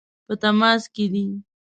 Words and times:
په 0.25 0.33
تماس 0.41 0.83
کې 0.93 1.05
دي. 1.13 1.27